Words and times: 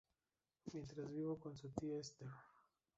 Mientras 0.73 1.09
vivió 1.11 1.37
con 1.37 1.55
su 1.55 1.69
tía 1.69 1.99
Esther. 1.99 2.27